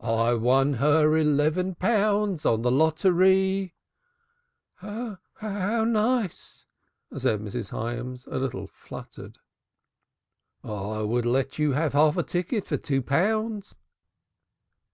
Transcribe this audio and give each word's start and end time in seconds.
"I 0.00 0.32
won 0.32 0.72
her 0.80 1.14
eleven 1.18 1.74
pounds 1.74 2.46
on 2.46 2.62
the 2.62 2.70
lotter_ee_." 2.70 3.72
"How 4.80 5.84
nice," 5.84 6.64
said 7.14 7.40
Mrs. 7.40 7.68
Hyams, 7.68 8.26
a 8.26 8.38
little 8.38 8.66
fluttered. 8.66 9.36
"I 10.62 11.02
would 11.02 11.26
let 11.26 11.58
you 11.58 11.72
have 11.72 11.92
half 11.92 12.16
a 12.16 12.22
ticket 12.22 12.64
for 12.66 12.78
two 12.78 13.02
pounds." 13.02 13.74